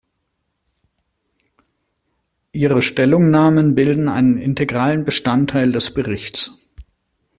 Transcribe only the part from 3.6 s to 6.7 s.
bilden einen integralen Bestandteil des Berichts.